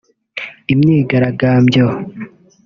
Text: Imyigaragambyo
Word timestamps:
Imyigaragambyo 0.73 1.85